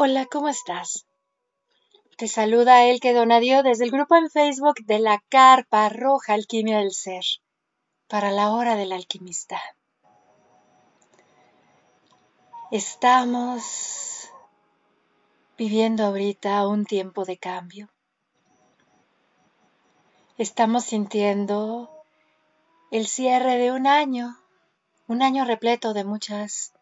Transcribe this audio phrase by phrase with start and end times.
[0.00, 1.08] Hola, ¿cómo estás?
[2.16, 6.78] Te saluda el que donadio desde el grupo en Facebook de la Carpa Roja Alquimia
[6.78, 7.24] del Ser
[8.06, 9.60] para la hora del alquimista.
[12.70, 14.30] Estamos
[15.56, 17.90] viviendo ahorita un tiempo de cambio.
[20.36, 21.90] Estamos sintiendo
[22.92, 24.38] el cierre de un año,
[25.08, 26.72] un año repleto de muchas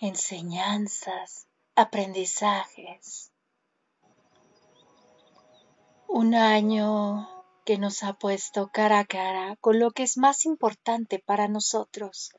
[0.00, 1.45] enseñanzas,
[1.78, 3.30] aprendizajes.
[6.08, 7.28] Un año
[7.66, 12.32] que nos ha puesto cara a cara con lo que es más importante para nosotros,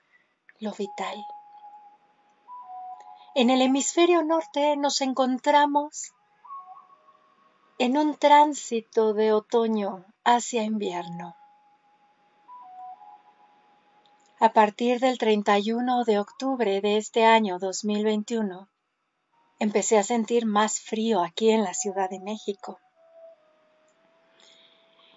[0.59, 1.23] lo vital.
[3.35, 6.13] En el hemisferio norte nos encontramos
[7.77, 11.35] en un tránsito de otoño hacia invierno.
[14.39, 18.67] A partir del 31 de octubre de este año 2021,
[19.59, 22.80] empecé a sentir más frío aquí en la Ciudad de México.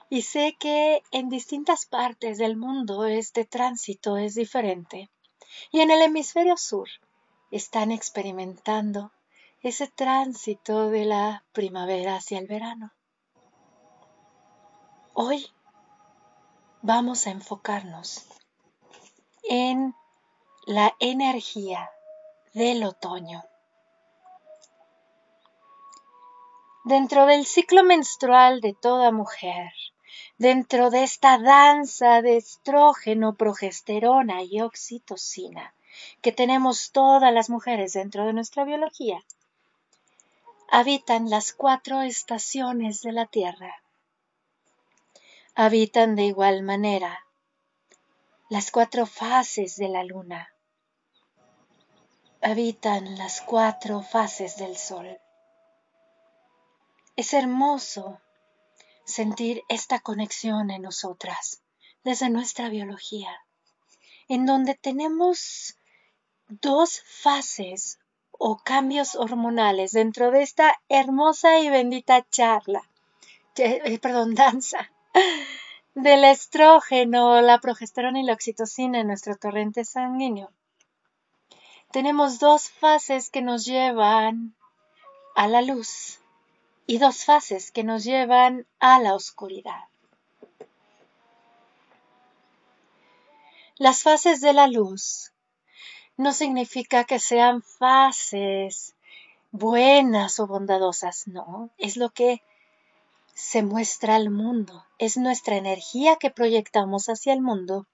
[0.08, 5.08] Y sé que en distintas partes del mundo este tránsito es diferente.
[5.70, 6.88] Y en el hemisferio sur
[7.50, 9.12] están experimentando
[9.62, 12.92] ese tránsito de la primavera hacia el verano.
[15.12, 15.46] Hoy
[16.82, 18.26] vamos a enfocarnos
[19.48, 19.94] en
[20.66, 21.90] la energía
[22.54, 23.44] del otoño.
[26.84, 29.70] Dentro del ciclo menstrual de toda mujer,
[30.38, 35.74] dentro de esta danza de estrógeno, progesterona y oxitocina
[36.22, 39.22] que tenemos todas las mujeres dentro de nuestra biología,
[40.70, 43.82] habitan las cuatro estaciones de la Tierra.
[45.54, 47.26] Habitan de igual manera
[48.48, 50.48] las cuatro fases de la luna.
[52.40, 55.20] Habitan las cuatro fases del sol.
[57.16, 58.20] Es hermoso
[59.04, 61.62] sentir esta conexión en nosotras,
[62.04, 63.30] desde nuestra biología,
[64.28, 65.76] en donde tenemos
[66.48, 67.98] dos fases
[68.30, 72.82] o cambios hormonales dentro de esta hermosa y bendita charla,
[73.56, 74.90] eh, perdón, danza
[75.94, 80.50] del estrógeno, la progesterona y la oxitocina en nuestro torrente sanguíneo.
[81.90, 84.54] Tenemos dos fases que nos llevan
[85.34, 86.19] a la luz
[86.86, 89.84] y dos fases que nos llevan a la oscuridad.
[93.76, 95.32] Las fases de la luz
[96.16, 98.94] no significa que sean fases
[99.52, 102.42] buenas o bondadosas, no, es lo que
[103.34, 107.86] se muestra al mundo, es nuestra energía que proyectamos hacia el mundo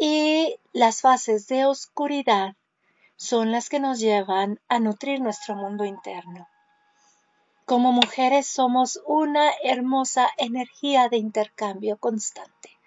[0.00, 2.56] y las fases de oscuridad
[3.16, 6.48] son las que nos llevan a nutrir nuestro mundo interno.
[7.64, 12.78] Como mujeres somos una hermosa energía de intercambio constante.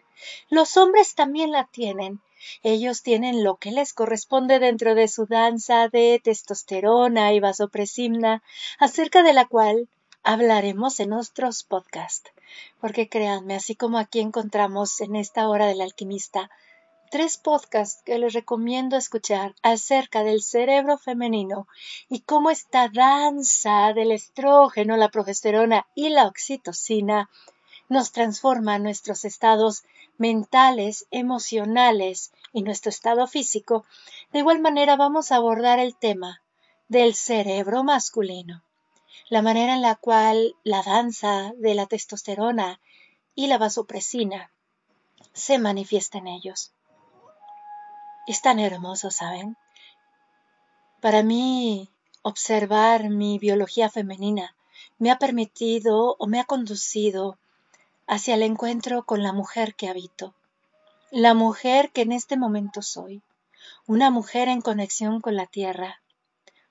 [0.49, 2.21] Los hombres también la tienen.
[2.61, 8.43] Ellos tienen lo que les corresponde dentro de su danza de testosterona y vasopresimna,
[8.77, 9.89] acerca de la cual
[10.21, 12.31] hablaremos en nuestros podcasts,
[12.79, 16.51] porque créanme, así como aquí encontramos en esta hora del alquimista
[17.09, 21.67] tres podcasts que les recomiendo escuchar acerca del cerebro femenino
[22.09, 27.29] y cómo esta danza del estrógeno, la progesterona y la oxitocina
[27.89, 29.83] nos transforma nuestros estados
[30.17, 33.85] mentales, emocionales y nuestro estado físico,
[34.33, 36.41] de igual manera vamos a abordar el tema
[36.87, 38.63] del cerebro masculino
[39.29, 42.79] la manera en la cual la danza de la testosterona
[43.35, 44.51] y la vasopresina
[45.33, 46.71] se manifiesta en ellos.
[48.27, 49.57] Es tan hermoso, ¿saben?
[51.01, 51.89] Para mí,
[52.21, 54.53] observar mi biología femenina
[54.99, 57.39] me ha permitido o me ha conducido
[58.05, 60.35] hacia el encuentro con la mujer que habito,
[61.09, 63.21] la mujer que en este momento soy,
[63.85, 66.01] una mujer en conexión con la tierra,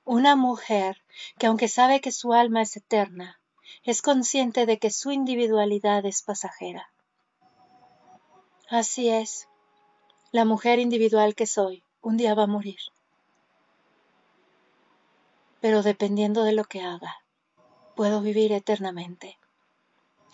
[0.04, 1.02] una mujer
[1.38, 3.40] que aunque sabe que su alma es eterna,
[3.82, 6.90] es consciente de que su individualidad es pasajera.
[8.68, 9.48] Así es,
[10.36, 12.76] la mujer individual que soy un día va a morir.
[15.62, 17.16] Pero dependiendo de lo que haga,
[17.94, 19.38] puedo vivir eternamente.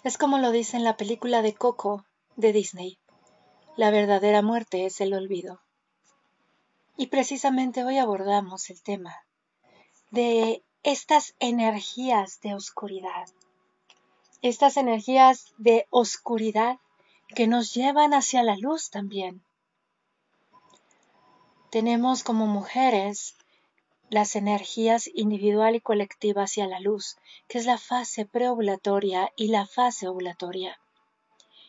[0.03, 2.05] Es como lo dice en la película de Coco
[2.35, 2.99] de Disney.
[3.77, 5.61] La verdadera muerte es el olvido.
[6.97, 9.15] Y precisamente hoy abordamos el tema
[10.11, 13.29] de estas energías de oscuridad,
[14.41, 16.81] estas energías de oscuridad
[17.37, 19.45] que nos llevan hacia la luz también.
[21.73, 23.35] Tenemos como mujeres
[24.11, 27.17] las energías individual y colectiva hacia la luz,
[27.49, 30.79] que es la fase preovulatoria y la fase ovulatoria.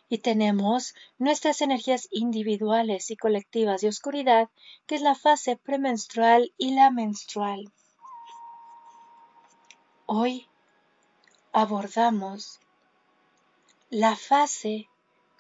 [0.10, 4.50] Y tenemos nuestras energías individuales y colectivas de oscuridad,
[4.88, 7.72] que es la fase premenstrual y la menstrual.
[10.06, 10.50] Hoy
[11.54, 12.60] abordamos
[13.90, 14.90] la fase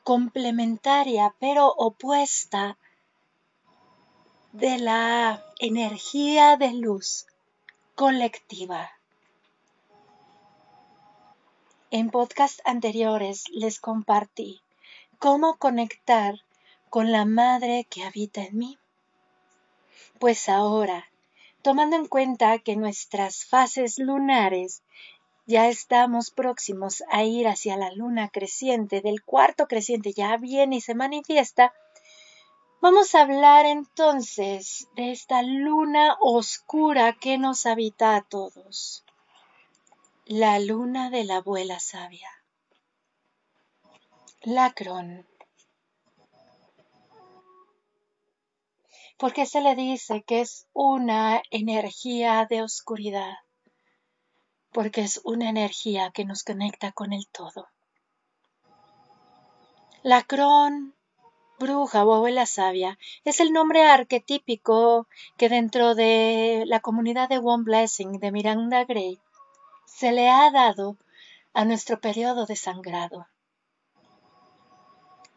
[0.05, 2.77] complementaria pero opuesta
[4.53, 7.25] de la energía de luz
[7.95, 8.91] colectiva.
[11.89, 14.61] En podcast anteriores les compartí
[15.17, 16.35] cómo conectar
[16.91, 18.77] con la madre que habita en mí.
[20.19, 21.09] Pues ahora,
[21.63, 24.83] tomando en cuenta que nuestras fases lunares
[25.47, 30.81] ya estamos próximos a ir hacia la luna creciente, del cuarto creciente ya viene y
[30.81, 31.73] se manifiesta,
[32.83, 39.05] Vamos a hablar entonces de esta luna oscura que nos habita a todos.
[40.25, 42.29] La luna de la abuela sabia.
[44.41, 45.25] Lacrón.
[49.17, 53.37] ¿Por qué se le dice que es una energía de oscuridad?
[54.73, 57.69] Porque es una energía que nos conecta con el todo.
[60.01, 60.93] Lacrón
[61.59, 65.07] bruja o abuela sabia es el nombre arquetípico
[65.37, 69.19] que dentro de la comunidad de One Blessing de Miranda Gray
[69.85, 70.97] se le ha dado
[71.53, 73.27] a nuestro periodo de sangrado.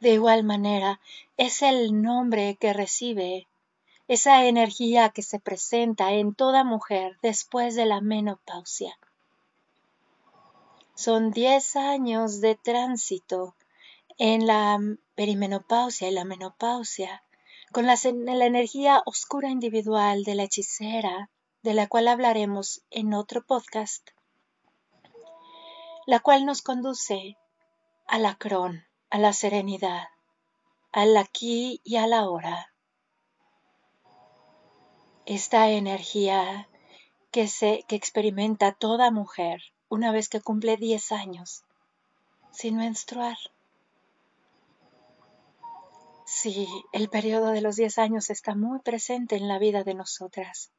[0.01, 1.01] De igual manera,
[1.37, 3.47] es el nombre que recibe
[4.09, 8.99] esa energía que se presenta en toda mujer después de la menopausia.
[10.95, 13.55] Son diez años de tránsito
[14.19, 14.79] en la
[15.17, 17.25] perimenopausia y la menopausia,
[17.73, 17.97] con la,
[18.47, 21.31] energía oscura individual de la hechicera,
[21.63, 24.09] de la cual hablaremos en otro podcast,
[26.07, 27.37] la cual nos conduce
[28.07, 30.09] al acrón, a la serenidad,
[30.93, 32.73] al aquí y a la hora.
[35.25, 36.69] Esta energía
[37.33, 41.65] que, se, que experimenta toda mujer una vez que cumple 10 años
[42.53, 43.37] sin menstruar.
[46.29, 50.73] Sí, el periodo de los 10 años está muy presente en la vida de nosotras.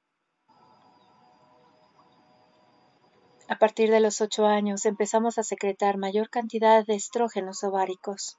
[3.47, 8.37] A partir de los 8 años empezamos a secretar mayor cantidad de estrógenos ováricos,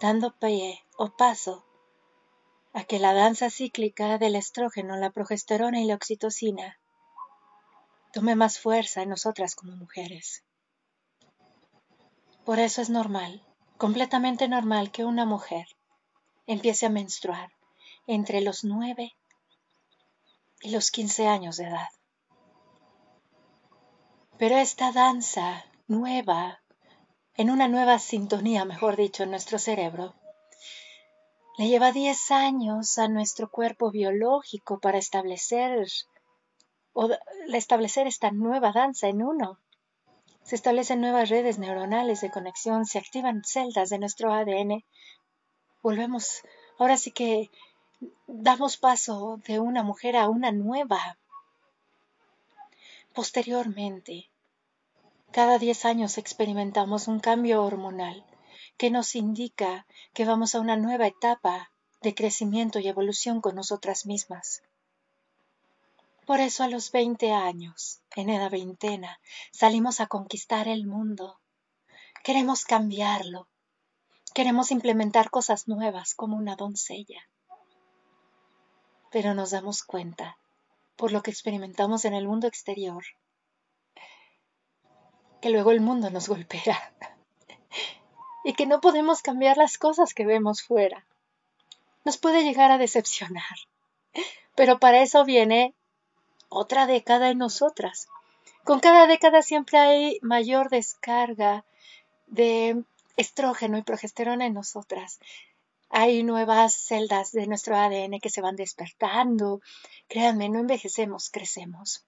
[0.00, 1.66] dando pie o paso
[2.72, 6.80] a que la danza cíclica del estrógeno, la progesterona y la oxitocina
[8.14, 10.44] tome más fuerza en nosotras como mujeres.
[12.46, 13.44] Por eso es normal
[13.80, 15.66] completamente normal que una mujer
[16.46, 17.50] empiece a menstruar
[18.06, 19.16] entre los 9
[20.60, 21.88] y los 15 años de edad.
[24.36, 26.60] Pero esta danza nueva,
[27.36, 30.14] en una nueva sintonía, mejor dicho, en nuestro cerebro,
[31.56, 35.86] le lleva 10 años a nuestro cuerpo biológico para establecer
[36.92, 37.08] o
[37.54, 39.58] establecer esta nueva danza en uno
[40.42, 44.84] se establecen nuevas redes neuronales de conexión, se activan celdas de nuestro ADN.
[45.82, 46.42] Volvemos,
[46.78, 47.50] ahora sí que
[48.26, 51.18] damos paso de una mujer a una nueva.
[53.12, 54.30] Posteriormente,
[55.30, 58.24] cada 10 años experimentamos un cambio hormonal
[58.76, 61.70] que nos indica que vamos a una nueva etapa
[62.02, 64.62] de crecimiento y evolución con nosotras mismas.
[66.30, 69.18] Por eso a los 20 años, en edad veintena,
[69.50, 71.40] salimos a conquistar el mundo.
[72.22, 73.48] Queremos cambiarlo.
[74.32, 77.28] Queremos implementar cosas nuevas como una doncella.
[79.10, 80.38] Pero nos damos cuenta,
[80.94, 83.02] por lo que experimentamos en el mundo exterior,
[85.42, 86.94] que luego el mundo nos golpea
[88.44, 91.04] y que no podemos cambiar las cosas que vemos fuera.
[92.04, 93.56] Nos puede llegar a decepcionar,
[94.54, 95.74] pero para eso viene
[96.50, 98.08] otra década en nosotras.
[98.64, 101.64] Con cada década siempre hay mayor descarga
[102.26, 102.84] de
[103.16, 105.18] estrógeno y progesterona en nosotras.
[105.88, 109.60] Hay nuevas celdas de nuestro ADN que se van despertando.
[110.08, 112.04] Créanme, no envejecemos, crecemos.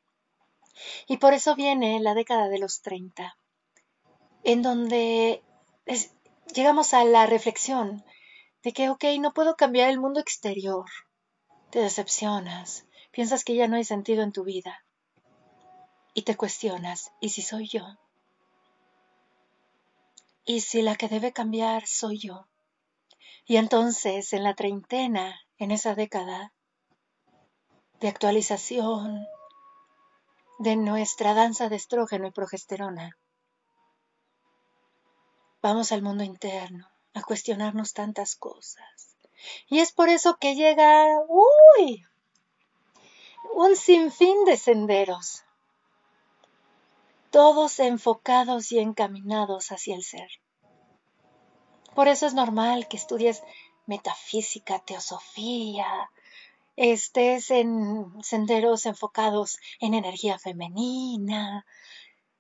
[1.07, 3.37] Y por eso viene la década de los 30,
[4.45, 5.43] en donde
[6.55, 8.05] llegamos a la reflexión
[8.63, 10.87] de que, ok, no puedo cambiar el mundo exterior.
[11.71, 14.85] Te decepcionas, Piensas que ya no hay sentido en tu vida.
[16.15, 17.87] Y te cuestionas, ¿y si soy yo?
[20.45, 22.49] ¿Y si la que debe cambiar soy yo?
[23.47, 26.53] Y entonces, en la treintena, en esa década,
[28.01, 29.27] de actualización
[30.59, 33.17] de nuestra danza de estrógeno y progesterona.
[35.61, 39.17] Vamos al mundo interno a cuestionarnos tantas cosas.
[39.69, 42.05] Y es por eso que llega, uy,
[43.55, 45.45] un sinfín de senderos,
[47.31, 50.29] todos enfocados y encaminados hacia el ser.
[51.95, 53.43] Por eso es normal que estudies
[53.87, 56.11] metafísica, teosofía,
[56.77, 61.67] estés en senderos enfocados en energía femenina,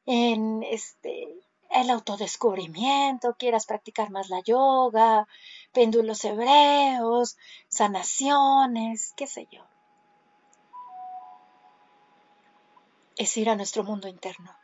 [0.06, 1.28] en este
[1.68, 5.26] el autodescubrimiento, quieras practicar más la yoga,
[5.72, 7.38] péndulos hebreos,
[7.68, 9.71] sanaciones, qué sé yo.
[13.16, 14.56] Es ir a nuestro mundo interno.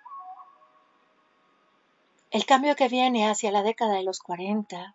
[2.31, 4.95] El cambio que viene hacia la década de los 40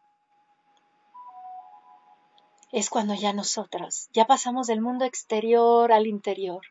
[2.72, 6.62] es cuando ya nosotros, ya pasamos del mundo exterior al interior.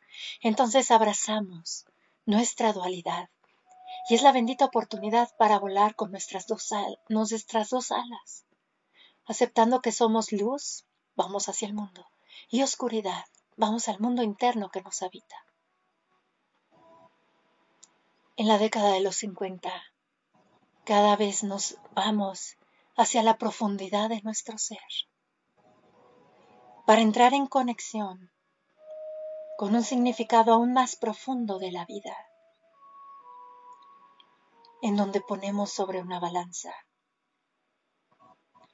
[0.40, 1.86] Entonces abrazamos
[2.26, 3.28] nuestra dualidad.
[4.08, 6.70] Y es la bendita oportunidad para volar con nuestras dos,
[7.08, 8.44] nuestras dos alas.
[9.26, 10.84] Aceptando que somos luz,
[11.14, 12.08] vamos hacia el mundo.
[12.50, 13.24] Y oscuridad,
[13.56, 15.46] vamos al mundo interno que nos habita.
[18.36, 19.70] En la década de los 50,
[20.84, 22.56] cada vez nos vamos
[22.96, 24.78] hacia la profundidad de nuestro ser.
[26.86, 28.32] Para entrar en conexión
[29.58, 32.16] con un significado aún más profundo de la vida,
[34.80, 36.74] en donde ponemos sobre una balanza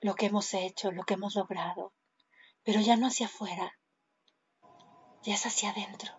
[0.01, 1.93] lo que hemos hecho, lo que hemos logrado,
[2.63, 3.77] pero ya no hacia afuera,
[5.23, 6.13] ya es hacia adentro,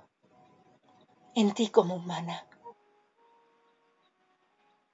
[1.36, 2.49] en ti como humana,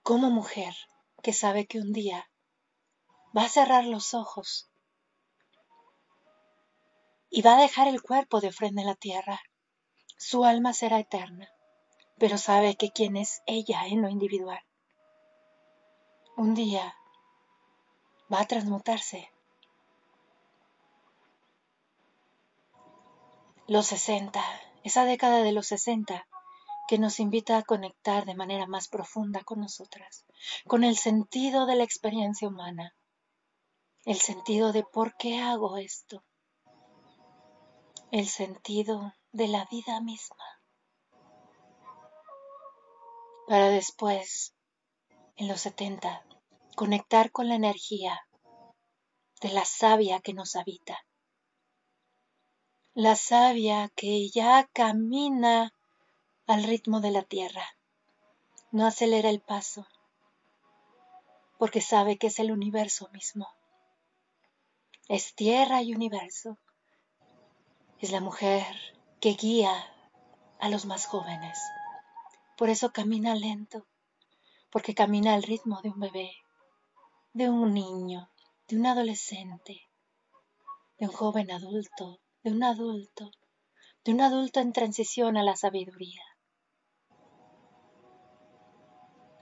[0.05, 0.75] como mujer
[1.23, 2.29] que sabe que un día
[3.35, 4.69] va a cerrar los ojos
[7.31, 9.41] y va a dejar el cuerpo de ofrenda en la tierra.
[10.19, 11.49] Su alma será eterna,
[12.19, 14.61] pero sabe que quién es ella en lo individual.
[16.37, 16.95] Un día
[18.31, 19.31] va a transmutarse.
[23.65, 24.39] Los 60,
[24.83, 26.27] esa década de los 60
[26.87, 30.25] que nos invita a conectar de manera más profunda con nosotras,
[30.67, 32.95] con el sentido de la experiencia humana,
[34.05, 36.23] el sentido de por qué hago esto,
[38.11, 40.45] el sentido de la vida misma.
[43.47, 44.53] Para después,
[45.35, 46.25] en los 70,
[46.75, 48.27] conectar con la energía
[49.41, 51.05] de la savia que nos habita.
[52.93, 55.73] La savia que ya camina
[56.47, 57.75] al ritmo de la tierra.
[58.71, 59.87] No acelera el paso,
[61.57, 63.47] porque sabe que es el universo mismo.
[65.07, 66.59] Es tierra y universo.
[67.99, 68.63] Es la mujer
[69.19, 69.73] que guía
[70.59, 71.59] a los más jóvenes.
[72.57, 73.87] Por eso camina lento,
[74.69, 76.31] porque camina al ritmo de un bebé,
[77.33, 78.29] de un niño,
[78.67, 79.89] de un adolescente,
[80.99, 83.31] de un joven adulto, de un adulto,
[84.03, 86.21] de un adulto en transición a la sabiduría.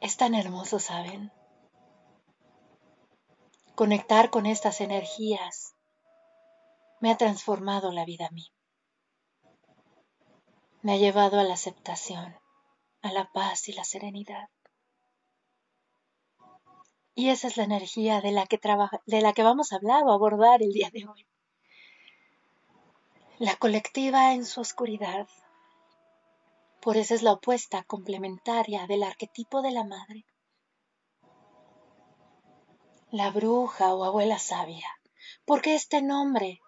[0.04, 1.32] Es tan hermoso, ¿saben?
[3.74, 5.76] Conectar con estas energías
[7.00, 8.52] me ha transformado la vida a mí.
[10.82, 12.38] Me ha llevado a la aceptación,
[13.02, 14.50] a la paz y la serenidad.
[17.16, 18.60] Y esa es la energía de la que,
[19.06, 21.26] de la que vamos a hablar o abordar el día de hoy.
[23.40, 25.30] La colectiva en su oscuridad.
[26.84, 30.26] Por eso es la opuesta complementaria del arquetipo de la madre.
[33.10, 34.90] La bruja o abuela sabia.
[35.46, 36.62] Porque este nombre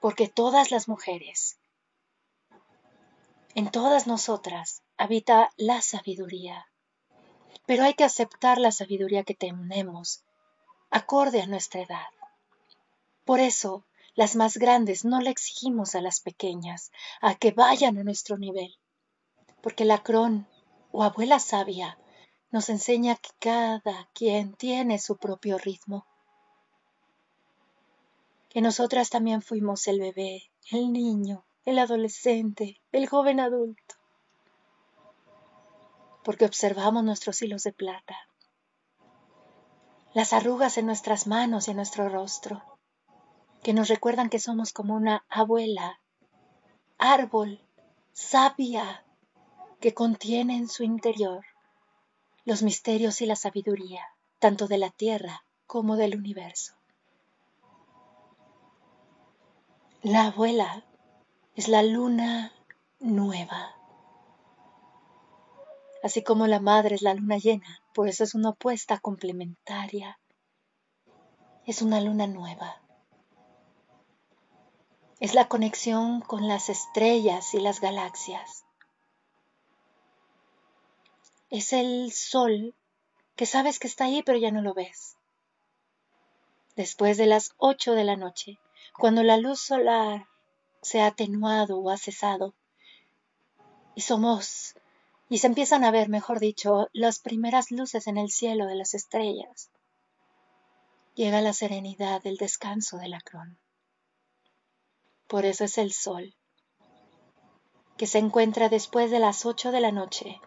[0.00, 1.58] porque todas las mujeres,
[3.54, 6.66] en todas nosotras habita la sabiduría,
[7.66, 10.24] pero hay que aceptar la sabiduría que tenemos,
[10.90, 12.08] acorde a nuestra edad.
[13.24, 16.90] Por eso, las más grandes no le exigimos a las pequeñas
[17.20, 18.76] a que vayan a nuestro nivel,
[19.62, 20.48] porque la cron
[20.92, 21.98] o abuela sabia
[22.50, 26.06] nos enseña que cada quien tiene su propio ritmo.
[28.48, 33.94] Que nosotras también fuimos el bebé, el niño, el adolescente, el joven adulto,
[36.24, 38.16] porque observamos nuestros hilos de plata,
[40.12, 42.62] las arrugas en nuestras manos y en nuestro rostro,
[43.62, 46.00] que nos recuerdan que somos como una abuela,
[46.98, 47.60] árbol,
[48.12, 49.04] sabia,
[49.80, 51.44] que contiene en su interior
[52.44, 54.04] los misterios y la sabiduría,
[54.38, 56.74] tanto de la tierra como del universo.
[60.02, 60.84] La abuela
[61.54, 62.52] es la luna
[62.98, 63.74] nueva.
[66.02, 70.18] Así como la madre es la luna llena, por eso es una opuesta complementaria.
[71.66, 72.80] Es una luna nueva.
[75.20, 78.64] Es la conexión con las estrellas y las galaxias.
[81.50, 82.74] Es el sol
[83.36, 85.18] que sabes que está ahí pero ya no lo ves.
[86.74, 88.58] Después de las ocho de la noche,
[88.98, 90.26] cuando la luz solar
[90.80, 92.54] se ha atenuado o ha cesado,
[93.94, 94.74] y somos,
[95.28, 98.94] y se empiezan a ver, mejor dicho, las primeras luces en el cielo de las
[98.94, 99.70] estrellas,
[101.14, 103.58] llega la serenidad del descanso de la crón.
[105.30, 106.34] Por eso es el sol,
[107.96, 110.40] que se encuentra después de las ocho de la noche,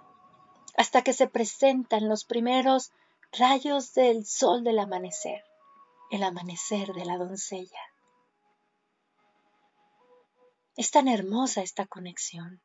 [0.76, 2.92] hasta que se presentan los primeros
[3.32, 5.42] rayos del sol del amanecer,
[6.12, 7.80] el amanecer de la doncella.
[10.76, 12.62] Es tan hermosa esta conexión.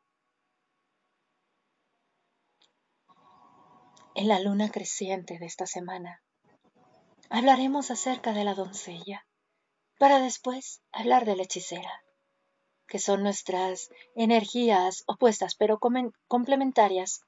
[4.16, 6.20] En la luna creciente de esta semana
[7.30, 9.24] hablaremos acerca de la doncella,
[10.00, 12.02] para después hablar de la hechicera
[12.88, 15.78] que son nuestras energías opuestas pero
[16.26, 17.20] complementarias,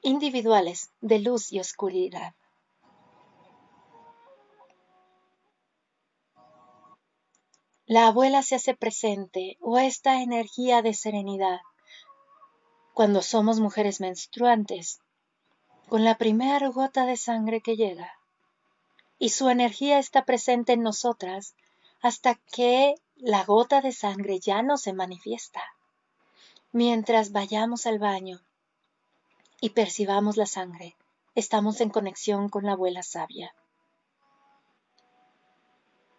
[0.00, 2.34] individuales de luz y oscuridad.
[7.84, 11.60] La abuela se hace presente o esta energía de serenidad
[12.94, 15.00] cuando somos mujeres menstruantes,
[15.88, 18.12] con la primera gota de sangre que llega.
[19.18, 21.54] Y su energía está presente en nosotras
[22.00, 25.62] hasta que la gota de sangre ya no se manifiesta.
[26.72, 28.40] Mientras vayamos al baño
[29.60, 30.96] y percibamos la sangre,
[31.36, 33.54] estamos en conexión con la abuela sabia.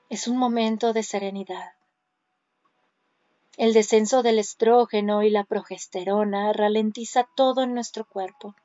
[0.10, 1.74] Es un momento de serenidad.
[3.58, 8.56] El descenso del estrógeno y la progesterona ralentiza todo en nuestro cuerpo,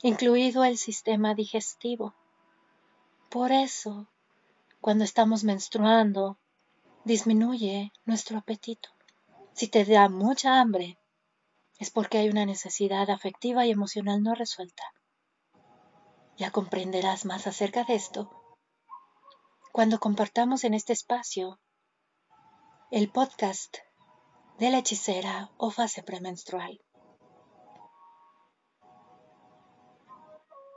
[0.00, 2.14] incluido el sistema digestivo.
[3.28, 4.06] Por eso,
[4.80, 6.38] cuando estamos menstruando,
[7.06, 8.88] disminuye nuestro apetito.
[9.52, 10.98] Si te da mucha hambre,
[11.78, 14.82] es porque hay una necesidad afectiva y emocional no resuelta.
[16.36, 18.28] Ya comprenderás más acerca de esto
[19.70, 21.60] cuando compartamos en este espacio
[22.90, 23.76] el podcast
[24.58, 26.80] de la hechicera o fase premenstrual.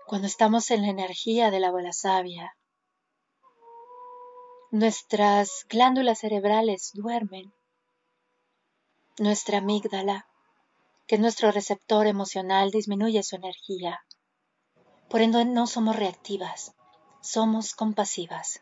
[0.05, 2.55] Cuando estamos en la energía de la abuela sabia,
[4.71, 7.51] Nuestras glándulas cerebrales duermen.
[9.17, 10.27] Nuestra amígdala,
[11.07, 14.05] que es nuestro receptor emocional, disminuye su energía.
[15.09, 16.75] Por ende no somos reactivas,
[17.19, 18.61] somos compasivas.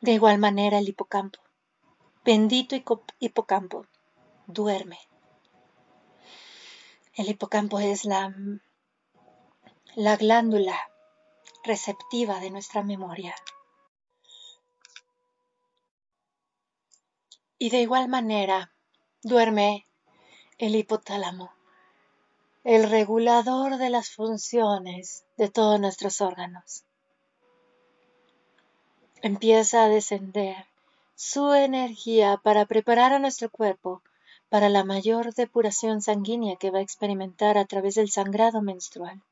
[0.00, 1.40] De igual manera el hipocampo,
[2.24, 2.76] bendito
[3.18, 3.88] hipocampo,
[4.46, 5.00] duerme.
[7.14, 8.32] El hipocampo es la,
[9.96, 10.91] la glándula
[11.62, 13.34] receptiva de nuestra memoria.
[17.58, 18.72] Y de igual manera
[19.22, 19.86] duerme
[20.58, 21.52] el hipotálamo,
[22.64, 26.84] el regulador de las funciones de todos nuestros órganos.
[29.22, 30.66] Empieza a descender
[31.14, 34.02] su energía para preparar a nuestro cuerpo
[34.48, 39.22] para la mayor depuración sanguínea que va a experimentar a través del sangrado menstrual.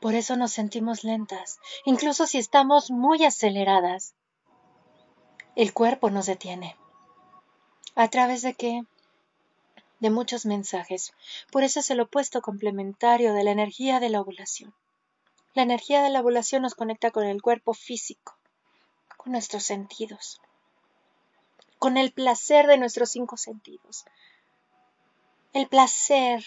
[0.00, 4.14] Por eso nos sentimos lentas, incluso si estamos muy aceleradas.
[5.56, 6.76] El cuerpo nos detiene.
[7.96, 8.82] ¿A través de qué?
[9.98, 11.12] De muchos mensajes.
[11.50, 14.72] Por eso es el opuesto complementario de la energía de la ovulación.
[15.54, 18.38] La energía de la ovulación nos conecta con el cuerpo físico,
[19.16, 20.40] con nuestros sentidos,
[21.80, 24.04] con el placer de nuestros cinco sentidos.
[25.52, 26.44] El placer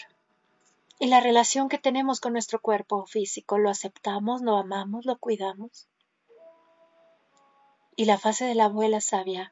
[1.01, 5.87] y la relación que tenemos con nuestro cuerpo físico, ¿lo aceptamos, lo amamos, lo cuidamos?
[7.95, 9.51] Y la fase de la abuela sabia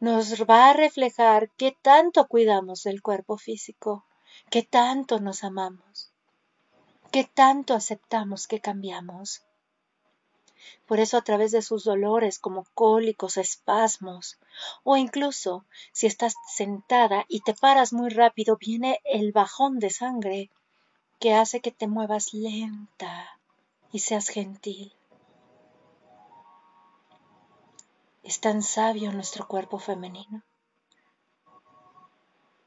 [0.00, 4.04] nos va a reflejar qué tanto cuidamos del cuerpo físico,
[4.50, 6.12] qué tanto nos amamos,
[7.12, 9.44] qué tanto aceptamos que cambiamos.
[10.86, 14.38] Por eso a través de sus dolores como cólicos, espasmos,
[14.84, 20.50] o incluso si estás sentada y te paras muy rápido, viene el bajón de sangre
[21.18, 23.38] que hace que te muevas lenta
[23.92, 24.94] y seas gentil.
[28.22, 30.42] Es tan sabio nuestro cuerpo femenino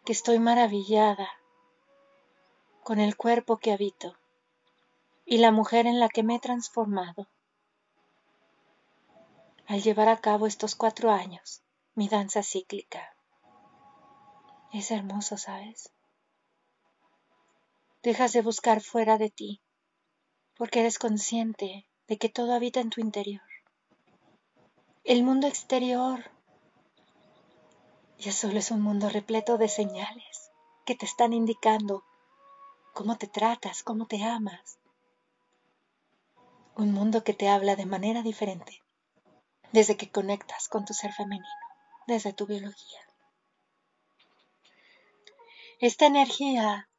[0.04, 1.30] que estoy maravillada
[2.84, 4.18] con el cuerpo que habito
[5.26, 7.28] y la mujer en la que me he transformado
[9.72, 11.64] al llevar a cabo estos cuatro años
[11.96, 13.16] mi danza cíclica.
[14.74, 15.94] Es hermoso, ¿sabes?
[18.04, 19.62] Dejas de buscar fuera de ti,
[20.58, 23.48] porque eres consciente de que todo habita en tu interior.
[25.06, 26.32] El mundo exterior
[28.20, 30.52] ya solo es un mundo repleto de señales
[30.86, 32.04] que te están indicando
[32.94, 34.80] cómo te tratas, cómo te amas.
[36.76, 38.82] Un mundo que te habla de manera diferente
[39.72, 41.46] desde que conectas con tu ser femenino,
[42.08, 43.00] desde tu biología.
[45.80, 46.90] Esta energía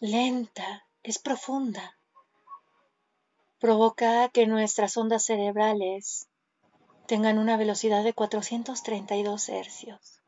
[0.00, 1.96] lenta es profunda.
[3.58, 6.28] Provoca que nuestras ondas cerebrales
[7.06, 10.20] tengan una velocidad de 432 hercios.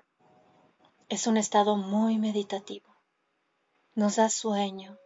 [1.08, 2.88] Es un estado muy meditativo.
[3.94, 4.98] Nos da sueño,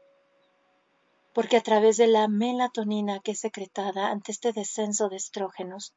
[1.33, 5.92] porque a través de la melatonina que es secretada ante este descenso de estrógenos,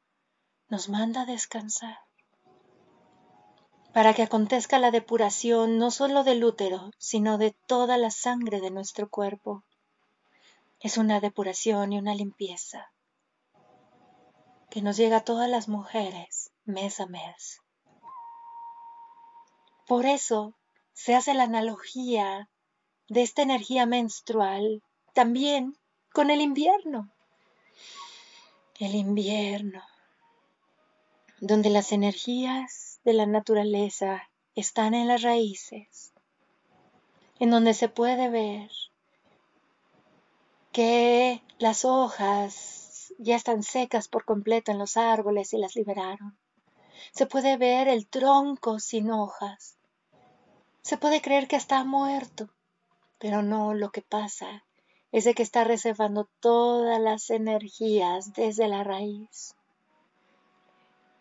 [0.70, 2.00] nos manda a descansar
[3.94, 8.70] para que acontezca la depuración no solo del útero, sino de toda la sangre de
[8.70, 9.64] nuestro cuerpo.
[10.80, 12.92] Es una depuración y una limpieza
[14.70, 17.60] que nos llega a todas las mujeres mes a mes.
[19.88, 20.54] Por eso
[20.94, 22.50] se hace la analogía
[23.08, 24.84] de esta energía menstrual
[25.16, 25.76] también
[26.14, 27.10] con el invierno.
[28.80, 29.82] El invierno
[31.40, 36.14] donde las energías de la naturaleza están en las raíces,
[37.40, 38.72] en donde se puede ver
[40.72, 46.38] que las hojas ya están secas por completo en los árboles y las liberaron.
[47.12, 49.78] Se puede ver el tronco sin hojas.
[50.82, 52.50] Se puede creer que está muerto,
[53.20, 54.66] pero no, lo que pasa
[55.12, 59.57] es de que está reservando todas las energías desde la raíz.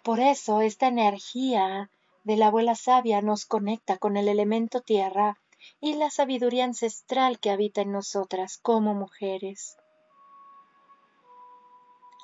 [0.07, 1.91] Por eso esta energía
[2.23, 5.37] de la abuela sabia nos conecta con el elemento tierra
[5.81, 9.77] y la sabiduría ancestral que habita en nosotras como mujeres.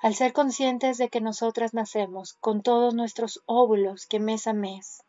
[0.00, 5.02] Al ser conscientes de que nosotras nacemos con todos nuestros óvulos que mes a mes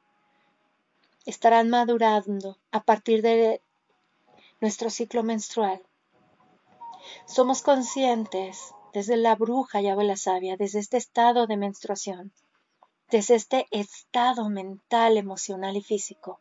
[1.27, 3.61] estarán madurando a partir de
[4.61, 5.79] nuestro ciclo menstrual,
[7.27, 12.31] somos conscientes desde la bruja y abuela sabia, desde este estado de menstruación,
[13.09, 16.39] desde este estado mental, emocional y físico,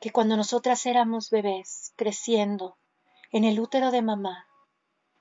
[0.00, 2.76] que cuando nosotras éramos bebés, creciendo
[3.32, 4.46] en el útero de mamá,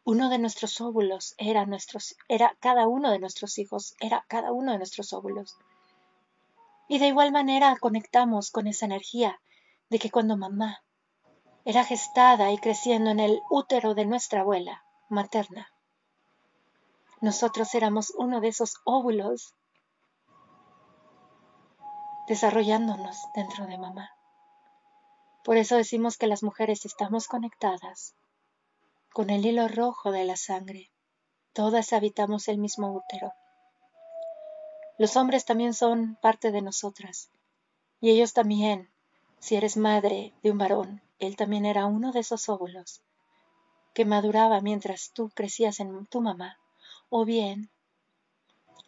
[0.04, 4.74] uno de nuestros óvulos era nuestros, era cada uno de nuestros hijos, era cada uno
[4.74, 5.56] de nuestros óvulos.
[6.90, 9.40] Y de igual manera conectamos con esa energía
[9.90, 10.84] de que cuando mamá
[11.64, 15.72] era gestada y creciendo en el útero de nuestra abuela materna,
[17.22, 19.56] nosotros éramos uno de esos óvulos
[22.28, 24.12] desarrollándonos dentro de mamá.
[25.44, 28.16] Por eso decimos que las mujeres estamos conectadas
[29.12, 30.92] con el hilo rojo de la sangre.
[31.54, 33.34] Todas habitamos el mismo útero.
[34.98, 37.30] Los hombres también son parte de nosotras.
[38.00, 38.90] Y ellos también,
[39.40, 43.02] si eres madre de un varón, él también era uno de esos óvulos
[43.94, 46.58] que maduraba mientras tú crecías en tu mamá,
[47.10, 47.70] o bien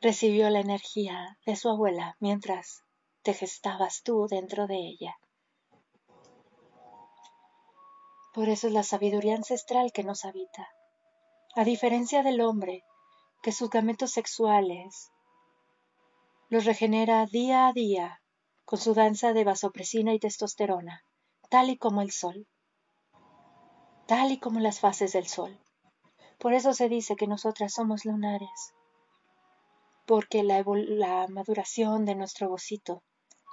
[0.02, 2.85] recibió la energía de su abuela mientras
[3.25, 5.17] te gestabas tú dentro de ella.
[8.35, 10.69] Por eso es la sabiduría ancestral que nos habita.
[11.55, 12.83] A diferencia del hombre,
[13.41, 15.11] que sus gametos sexuales
[16.49, 18.21] los regenera día a día
[18.63, 21.03] con su danza de vasopresina y testosterona,
[21.49, 22.47] tal y como el sol,
[24.05, 25.59] tal y como las fases del sol.
[26.38, 28.75] Por eso se dice que nosotras somos lunares,
[30.05, 30.63] porque la,
[31.27, 33.01] maduración de nuestro bocito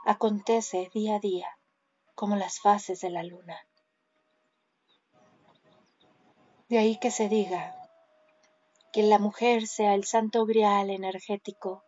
[0.04, 1.58] acontece día a día,
[2.14, 3.58] como las fases de la luna.
[6.68, 7.76] De ahí que se diga
[8.92, 11.84] que la mujer sea el santo grial energético,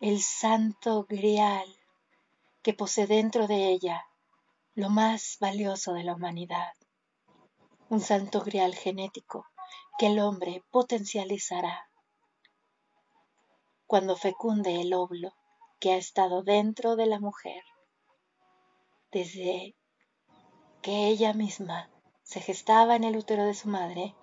[0.00, 1.66] el santo grial
[2.62, 4.06] que posee dentro de ella
[4.74, 6.72] lo más valioso de la humanidad,
[7.88, 9.46] un santo grial genético
[9.98, 11.88] que el hombre potencializará
[13.86, 15.32] cuando fecunde el óvulo
[15.78, 17.62] que ha estado dentro de la mujer
[19.10, 19.74] desde
[20.82, 21.90] que ella misma
[22.22, 24.14] se gestaba en el útero de su madre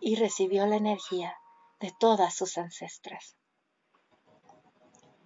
[0.00, 1.36] y recibió la energía
[1.80, 3.36] de todas sus ancestras.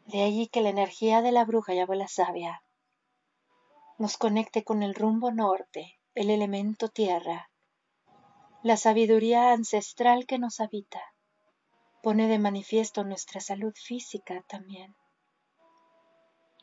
[0.06, 2.62] De allí que la energía de la bruja y abuela sabia
[3.98, 7.50] nos conecte con el rumbo norte, el elemento tierra,
[8.62, 11.00] la sabiduría ancestral que nos habita,
[12.02, 14.94] pone de manifiesto nuestra salud física también.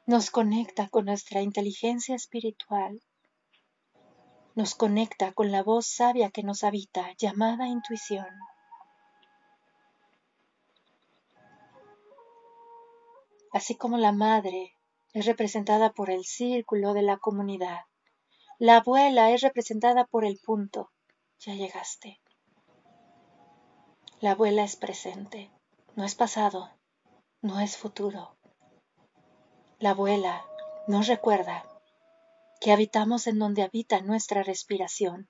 [0.07, 3.01] Nos conecta con nuestra inteligencia espiritual.
[4.55, 8.25] Nos conecta con la voz sabia que nos habita, llamada intuición.
[13.51, 14.77] Así como la madre
[15.11, 17.81] es representada por el círculo de la comunidad,
[18.59, 20.89] la abuela es representada por el punto.
[21.39, 22.21] Ya llegaste.
[24.21, 25.51] La abuela es presente,
[25.97, 26.71] no es pasado,
[27.41, 28.36] no es futuro.
[29.79, 30.43] La abuela
[30.87, 31.63] nos recuerda
[32.59, 35.29] que habitamos en donde habita nuestra respiración,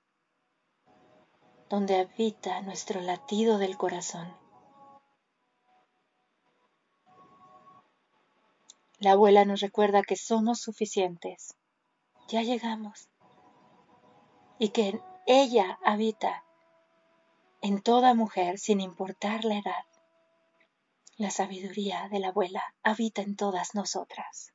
[1.68, 4.34] donde habita nuestro latido del corazón.
[9.00, 11.54] La abuela nos recuerda que somos suficientes,
[12.28, 13.10] ya llegamos,
[14.58, 16.42] y que ella habita
[17.60, 19.84] en toda mujer sin importar la edad.
[21.18, 24.52] La sabiduría de la abuela habita en todas nosotras.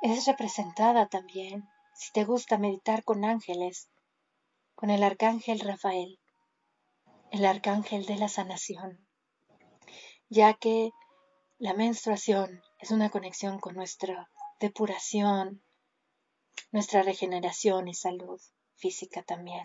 [0.00, 3.88] Es representada también, si te gusta meditar con ángeles,
[4.76, 6.20] con el arcángel Rafael,
[7.32, 9.04] el arcángel de la sanación,
[10.28, 10.92] ya que
[11.58, 15.60] la menstruación es una conexión con nuestra depuración,
[16.70, 18.40] nuestra regeneración y salud
[18.76, 19.64] física también.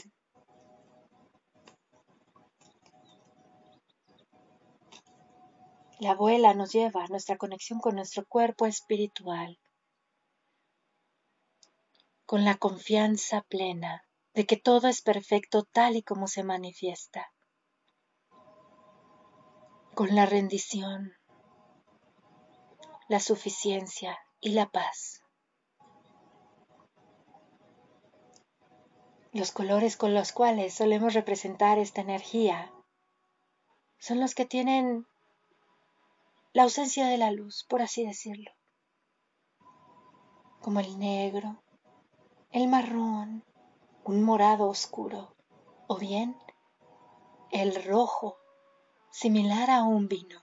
[6.02, 9.60] La abuela nos lleva a nuestra conexión con nuestro cuerpo espiritual,
[12.26, 17.32] con la confianza plena de que todo es perfecto tal y como se manifiesta,
[19.94, 21.14] con la rendición,
[23.08, 25.22] la suficiencia y la paz.
[29.34, 32.74] Los colores con los cuales solemos representar esta energía
[34.00, 35.06] son los que tienen
[36.54, 38.52] la ausencia de la luz, por así decirlo,
[40.60, 41.64] como el negro,
[42.52, 43.46] el marrón,
[44.04, 45.34] un morado oscuro,
[45.88, 46.36] o bien
[47.52, 48.38] el rojo,
[49.12, 50.42] similar a un vino,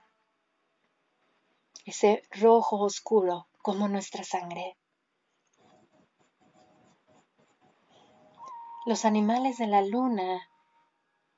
[1.85, 4.77] ese rojo oscuro como nuestra sangre.
[8.85, 10.49] Los animales de la luna,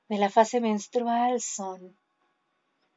[0.08, 1.98] de la fase menstrual, son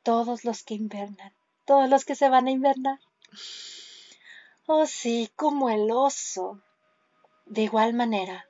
[0.03, 1.33] todos los que invernan,
[1.65, 2.99] todos los que se van a invernar.
[4.67, 6.61] Oh sí, como el oso.
[7.45, 8.47] De igual manera,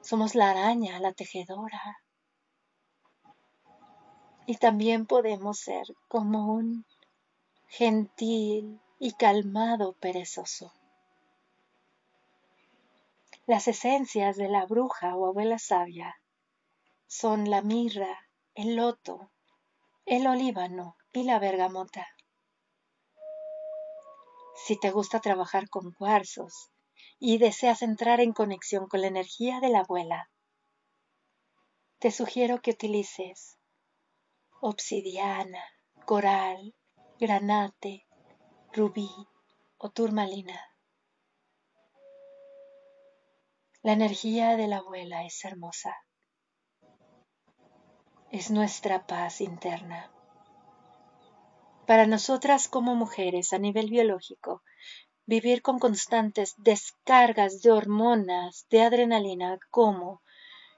[0.00, 2.00] somos la araña, la tejedora.
[4.46, 6.86] Y también podemos ser como un
[7.66, 10.72] gentil y calmado perezoso.
[13.46, 16.20] Las esencias de la bruja o abuela sabia
[17.06, 19.30] son la mirra, el loto,
[20.10, 22.06] el olíbano y la bergamota.
[24.54, 26.70] Si te gusta trabajar con cuarzos
[27.18, 30.30] y deseas entrar en conexión con la energía de la abuela,
[31.98, 33.58] te sugiero que utilices
[34.60, 35.62] obsidiana,
[36.06, 36.74] coral,
[37.20, 38.06] granate,
[38.72, 39.10] rubí
[39.76, 40.58] o turmalina.
[43.82, 45.94] La energía de la abuela es hermosa.
[48.30, 50.10] Es nuestra paz interna.
[51.86, 54.62] Para nosotras como mujeres a nivel biológico,
[55.26, 60.22] vivir con constantes descargas de hormonas de adrenalina como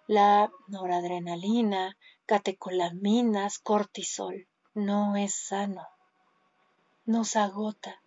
[0.06, 5.86] la noradrenalina, catecolaminas, cortisol, no es sano.
[7.04, 8.00] Nos agota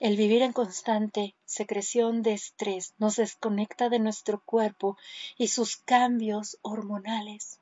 [0.00, 4.96] el vivir en constante secreción de estrés nos desconecta de nuestro cuerpo
[5.36, 7.58] y sus cambios hormonales.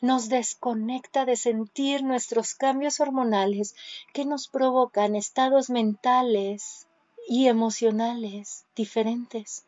[0.00, 3.74] Nos desconecta de sentir nuestros cambios hormonales
[4.12, 6.86] que nos provocan estados mentales
[7.28, 9.64] y emocionales diferentes.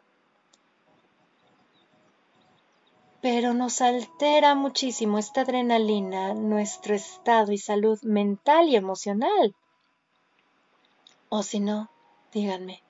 [3.21, 9.55] Pero nos altera muchísimo esta adrenalina nuestro estado y salud mental y emocional.
[11.29, 11.91] O si no,
[12.33, 12.83] díganme,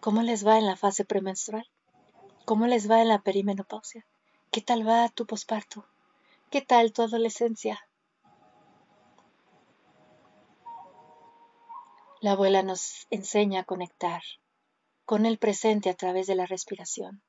[0.00, 1.66] ¿cómo les va en la fase premenstrual?
[2.44, 4.06] ¿Cómo les va en la perimenopausia?
[4.52, 5.84] ¿Qué tal va tu posparto?
[6.48, 7.88] ¿Qué tal tu adolescencia?
[12.20, 14.22] La abuela nos enseña a conectar
[15.04, 17.20] con el presente a través de la respiración.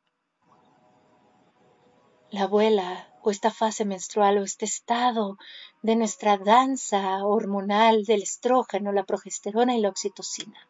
[2.29, 5.37] La abuela o esta fase menstrual o este estado
[5.81, 10.69] de nuestra danza hormonal del estrógeno, la progesterona y la oxitocina.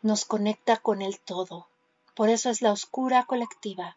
[0.00, 1.66] Nos conecta con el todo.
[2.14, 3.96] Por eso es la oscura colectiva.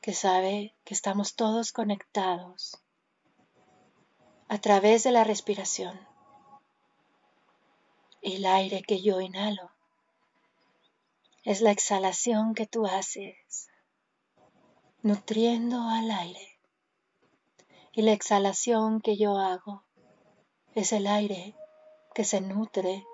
[0.00, 2.80] Que sabe que estamos todos conectados
[4.48, 6.00] a través de la respiración.
[8.22, 9.70] El aire que yo inhalo
[11.44, 13.68] es la exhalación que tú haces,
[15.02, 16.58] nutriendo al aire.
[17.92, 19.84] Y la exhalación que yo hago
[20.74, 21.54] es el aire
[22.14, 23.06] que se nutre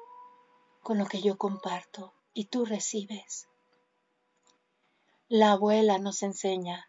[0.82, 3.48] con lo que yo comparto y tú recibes.
[5.28, 6.88] La abuela nos enseña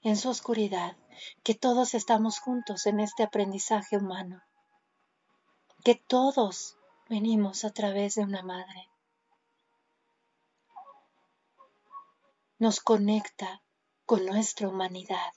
[0.00, 0.96] en su oscuridad
[1.42, 4.42] que todos estamos juntos en este aprendizaje humano,
[5.84, 6.78] que todos
[7.10, 8.88] venimos a través de una madre.
[12.58, 13.62] Nos conecta
[14.06, 15.34] con nuestra humanidad.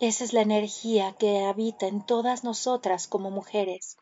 [0.00, 3.98] Esa es la energía que habita en todas nosotras como mujeres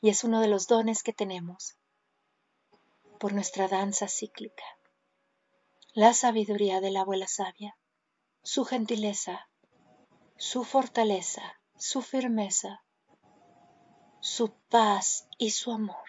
[0.00, 1.76] y es uno de los dones que tenemos
[3.18, 4.77] por nuestra danza cíclica
[5.98, 7.76] la sabiduría de la abuela sabia,
[8.44, 9.48] su gentileza,
[10.36, 12.84] su fortaleza, su firmeza,
[14.20, 16.06] su paz y su amor.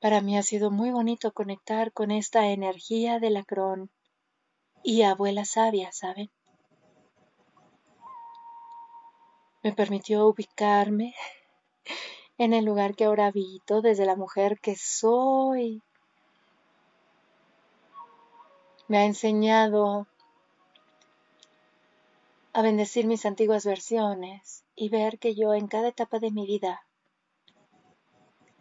[0.00, 3.92] Para mí ha sido muy bonito conectar con esta energía de la cron
[4.82, 6.28] y abuela sabia, ¿saben?
[9.62, 11.14] Me permitió ubicarme
[12.36, 15.84] en el lugar que ahora habito desde la mujer que soy
[18.92, 20.06] me ha enseñado
[22.52, 26.86] a bendecir mis antiguas versiones y ver que yo en cada etapa de mi vida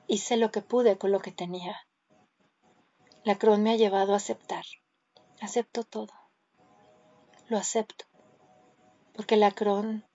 [0.07, 1.85] hice lo que pude con lo que tenía.
[3.25, 4.63] La cron me ha llevado a aceptar.
[5.41, 6.13] Acepto todo.
[7.49, 8.05] Lo acepto.
[9.13, 10.05] Porque la cron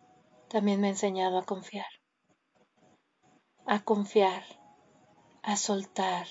[0.48, 1.90] también me ha enseñado a confiar.
[3.66, 4.44] A confiar.
[5.42, 6.26] A soltar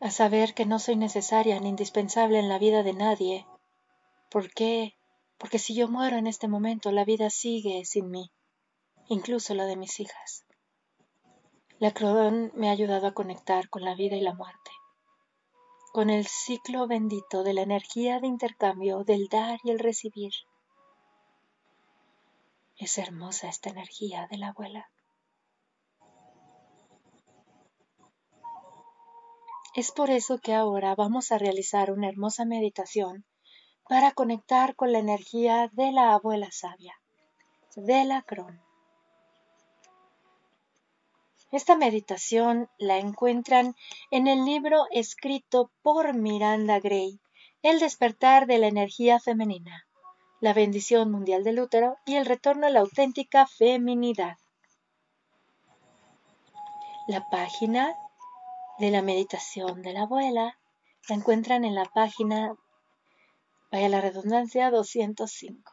[0.00, 3.46] a saber que no soy necesaria ni indispensable en la vida de nadie.
[4.30, 4.94] ¿Por qué?
[5.38, 8.30] Porque si yo muero en este momento, la vida sigue sin mí,
[9.08, 10.44] incluso la de mis hijas.
[11.78, 14.70] La Crodón me ha ayudado a conectar con la vida y la muerte,
[15.92, 20.32] con el ciclo bendito de la energía de intercambio del dar y el recibir.
[22.78, 24.90] Es hermosa esta energía de la abuela.
[29.76, 33.26] Es por eso que ahora vamos a realizar una hermosa meditación
[33.86, 36.94] para conectar con la energía de la abuela sabia,
[37.74, 38.58] de la Cron.
[41.52, 43.76] Esta meditación la encuentran
[44.10, 47.20] en el libro escrito por Miranda Gray,
[47.60, 49.86] El despertar de la energía femenina,
[50.40, 54.38] la bendición mundial del útero y el retorno a la auténtica feminidad.
[57.08, 57.94] La página
[58.78, 60.58] de la meditación de la abuela
[61.08, 62.54] la encuentran en la página,
[63.70, 65.72] vaya la redundancia, 205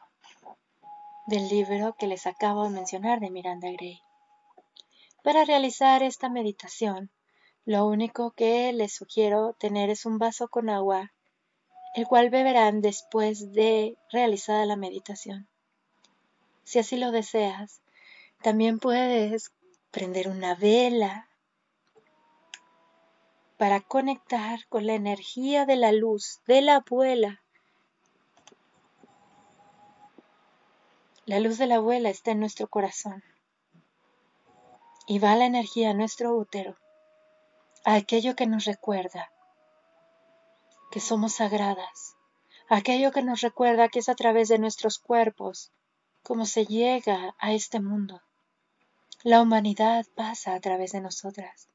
[1.25, 4.01] del libro que les acabo de mencionar de Miranda Gray.
[5.23, 7.09] Para realizar esta meditación,
[7.65, 11.13] lo único que les sugiero tener es un vaso con agua,
[11.95, 15.47] el cual beberán después de realizada la meditación.
[16.63, 17.81] Si así lo deseas,
[18.41, 19.51] también puedes
[19.91, 21.29] prender una vela
[23.63, 27.41] para conectar con la energía de la luz de la abuela.
[31.25, 33.23] La luz de la abuela está en nuestro corazón
[35.07, 36.75] y va la energía a nuestro útero,
[37.85, 39.31] a aquello que nos recuerda
[40.91, 42.17] que somos sagradas,
[42.67, 45.71] aquello que nos recuerda que es a través de nuestros cuerpos
[46.21, 48.21] como se llega a este mundo.
[49.23, 51.69] La humanidad pasa a través de nosotras.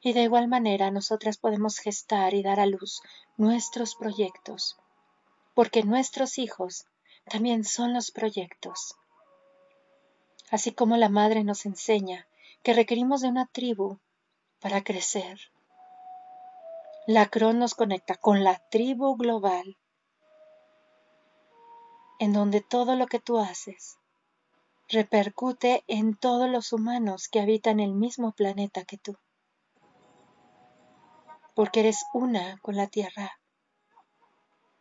[0.00, 3.02] Y de igual manera nosotras podemos gestar y dar a luz
[3.36, 4.76] nuestros proyectos,
[5.54, 6.86] porque nuestros hijos
[7.28, 8.94] también son los proyectos.
[10.50, 12.26] Así como la madre nos enseña
[12.62, 13.98] que requerimos de una tribu
[14.60, 15.38] para crecer.
[17.06, 19.76] La Cron nos conecta con la tribu global,
[22.18, 23.98] en donde todo lo que tú haces
[24.88, 29.16] repercute en todos los humanos que habitan el mismo planeta que tú
[31.58, 33.40] porque eres una con la tierra,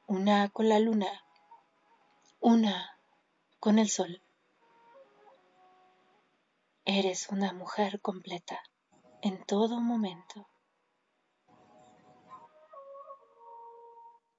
[0.05, 1.25] una con la luna,
[2.39, 2.99] una
[3.59, 4.21] con el sol.
[6.86, 8.61] Eres una mujer completa
[9.23, 10.47] en todo momento.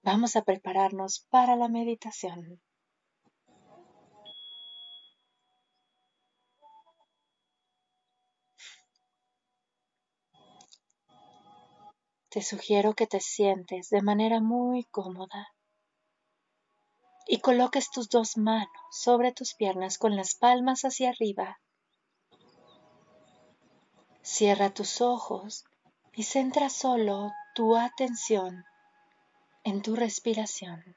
[0.04, 2.62] Vamos a prepararnos para la meditación.
[12.38, 15.48] Te sugiero que te sientes de manera muy cómoda
[17.26, 21.58] y coloques tus dos manos sobre tus piernas con las palmas hacia arriba.
[24.22, 25.64] Cierra tus ojos
[26.12, 28.64] y centra solo tu atención
[29.64, 30.96] en tu respiración.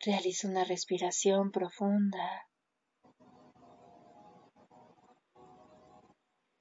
[0.00, 2.46] Realiza una respiración profunda.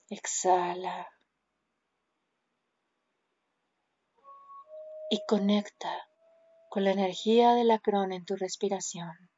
[0.09, 1.07] Exhala.
[5.09, 6.07] Y conecta
[6.69, 9.29] con la energía de la crona en tu respiración.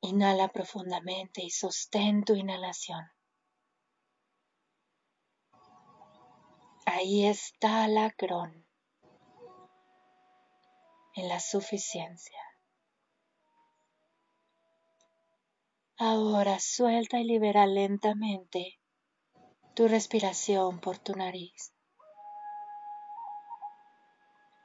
[0.00, 3.10] Inhala profundamente y sostén tu inhalación.
[6.86, 8.64] Ahí está la cron
[11.14, 12.47] en la suficiencia.
[16.00, 18.78] Ahora suelta y libera lentamente
[19.74, 21.74] tu respiración por tu nariz.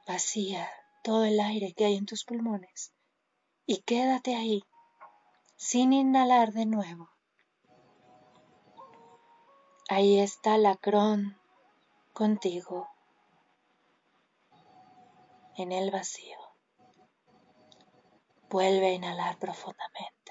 [0.06, 0.70] Vacía
[1.02, 2.94] todo el aire que hay en tus pulmones
[3.66, 4.62] y quédate ahí
[5.56, 7.10] sin inhalar de nuevo.
[9.88, 11.36] Ahí está la cron
[12.12, 12.88] contigo
[15.56, 16.38] en el vacío.
[18.48, 20.23] Vuelve a inhalar profundamente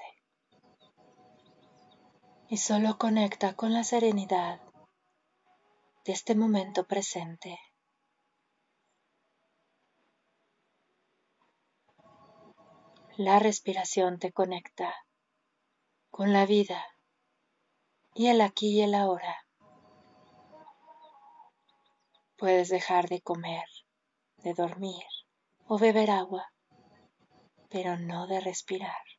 [2.54, 4.60] y solo conecta con la serenidad
[6.04, 7.58] de este momento presente.
[13.16, 14.94] La respiración te conecta
[16.12, 16.80] con la vida
[18.14, 19.48] y el aquí y el ahora.
[22.36, 23.66] Puedes dejar de comer,
[24.36, 25.02] de dormir
[25.66, 26.52] o beber agua,
[27.68, 29.13] pero no de respirar.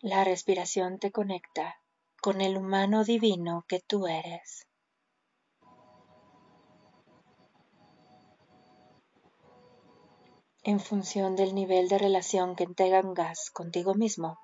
[0.00, 1.80] La respiración te conecta
[2.22, 4.68] con el humano divino que tú eres.
[10.62, 14.38] En función del nivel de relación que tengas contigo mismo,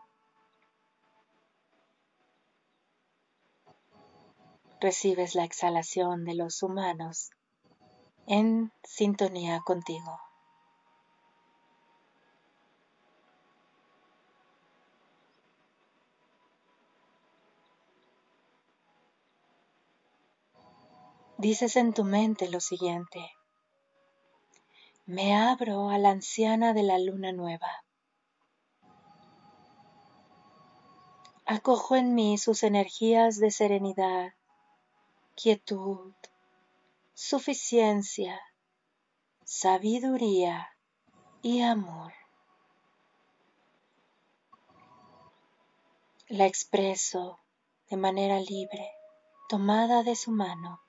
[4.81, 7.31] recibes la exhalación de los humanos
[8.27, 10.24] en sintonía contigo.
[21.37, 23.33] Dices en tu mente lo siguiente,
[25.05, 27.85] me abro a la anciana de la luna nueva.
[31.45, 34.33] Acojo en mí sus energías de serenidad,
[35.35, 36.15] quietud,
[37.13, 38.41] suficiencia,
[39.45, 40.71] sabiduría
[41.43, 42.13] y amor.
[46.29, 47.41] La expreso
[47.91, 48.91] de manera libre,
[49.49, 50.84] tomada de su mano,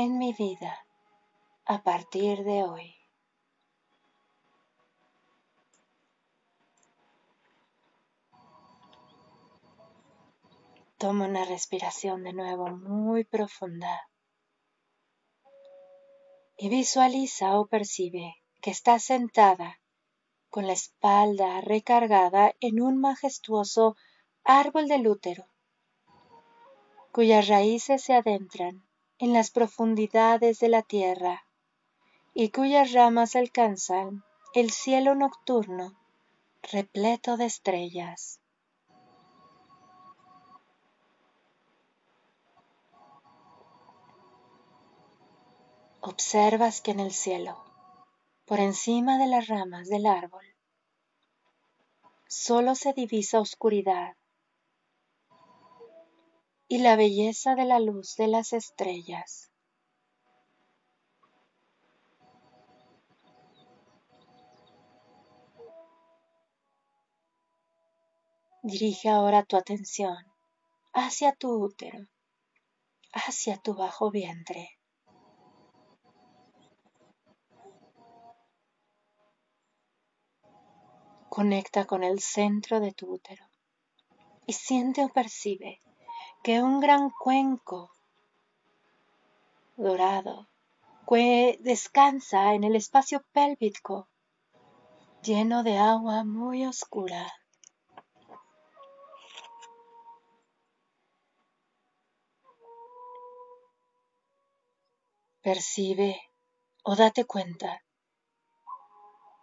[0.00, 0.86] en mi vida
[1.64, 2.94] a partir de hoy.
[10.98, 14.08] Toma una respiración de nuevo muy profunda
[16.56, 19.80] y visualiza o percibe que está sentada
[20.48, 23.96] con la espalda recargada en un majestuoso
[24.44, 25.48] árbol del útero,
[27.10, 28.87] cuyas raíces se adentran
[29.18, 31.44] en las profundidades de la tierra
[32.34, 35.98] y cuyas ramas alcanzan el cielo nocturno
[36.62, 38.40] repleto de estrellas.
[46.08, 47.62] observas que en el cielo,
[48.44, 50.44] por encima de las ramas del árbol,
[52.26, 54.17] solo se divisa oscuridad
[56.70, 59.50] y la belleza de la luz de las estrellas.
[68.62, 70.14] Dirige ahora tu atención
[70.92, 72.06] hacia tu útero,
[73.14, 74.78] hacia tu bajo vientre.
[81.30, 83.46] Conecta con el centro de tu útero
[84.46, 85.80] y siente o percibe
[86.42, 87.90] que un gran cuenco
[89.76, 90.48] dorado
[91.60, 94.08] descansa en el espacio pélvico
[95.22, 97.32] lleno de agua muy oscura.
[105.40, 106.20] Percibe
[106.82, 107.82] o date cuenta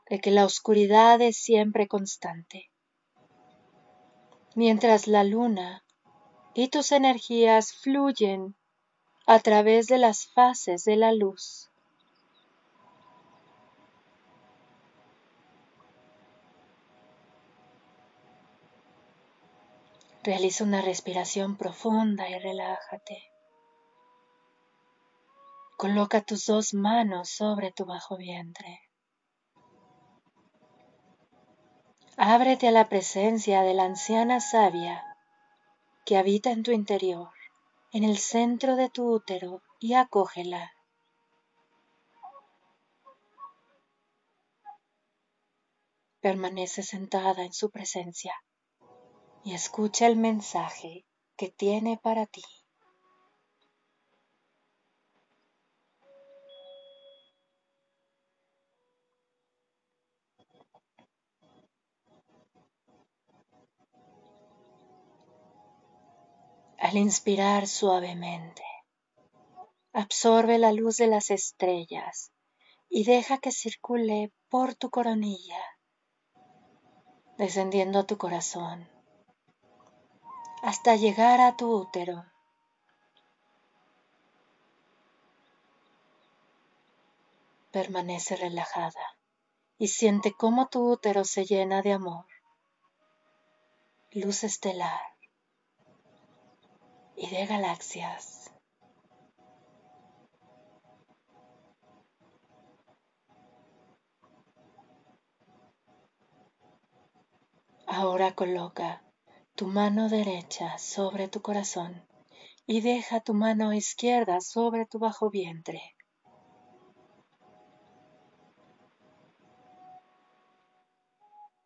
[0.10, 2.70] de que la oscuridad es siempre constante.
[4.56, 5.85] Mientras la luna
[6.58, 8.56] y tus energías fluyen
[9.28, 11.70] a través de las fases de la luz.
[20.24, 23.22] Realiza una respiración profunda y relájate.
[25.76, 28.80] Coloca tus dos manos sobre tu bajo vientre.
[32.16, 35.05] Ábrete a la presencia de la anciana sabia
[36.06, 37.32] que habita en tu interior,
[37.92, 40.72] en el centro de tu útero, y acógela.
[46.22, 48.34] Permanece sentada en su presencia
[49.44, 51.06] y escucha el mensaje
[51.38, 52.44] que tiene para ti.
[66.86, 68.64] Al inspirar suavemente,
[69.92, 72.32] absorbe la luz de las estrellas
[72.90, 75.64] y deja que circule por tu coronilla,
[77.40, 78.88] descendiendo a tu corazón
[80.62, 82.24] hasta llegar a tu útero.
[87.72, 89.18] Permanece relajada
[89.80, 92.28] y siente cómo tu útero se llena de amor,
[94.12, 95.15] luz estelar
[97.16, 98.52] y de galaxias.
[107.88, 109.04] Ahora coloca
[109.56, 112.06] tu mano derecha sobre tu corazón
[112.66, 115.96] y deja tu mano izquierda sobre tu bajo vientre.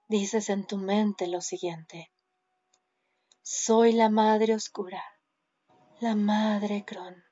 [0.10, 2.12] Dices en tu mente lo siguiente.
[3.42, 5.04] Soy la madre oscura,
[6.02, 7.26] la madre Cron.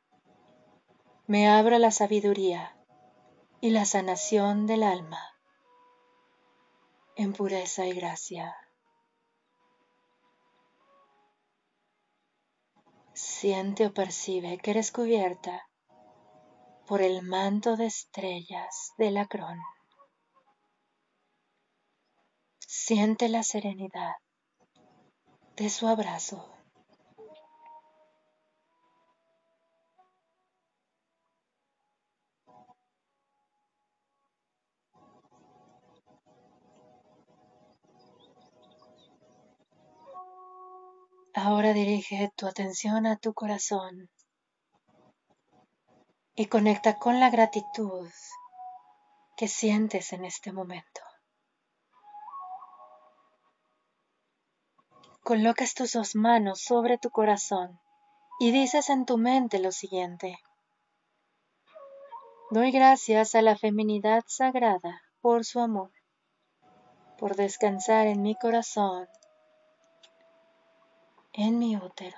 [1.25, 2.77] Me abra la sabiduría
[3.61, 5.21] y la sanación del alma
[7.15, 8.57] en pureza y gracia.
[13.13, 15.69] Siente o percibe que eres cubierta
[16.85, 19.59] por el manto de estrellas de la crón.
[22.59, 24.15] Siente la serenidad
[25.55, 26.56] de su abrazo.
[41.39, 44.09] Ahora dirige tu atención a tu corazón
[46.33, 48.09] y conecta con la gratitud
[49.35, 51.01] que sientes en este momento.
[55.21, 57.79] Colocas tus dos manos sobre tu corazón
[58.39, 60.39] y dices en tu mente lo siguiente.
[62.49, 65.91] Doy gracias a la feminidad sagrada por su amor,
[67.19, 69.07] por descansar en mi corazón
[71.37, 72.17] en mi útero.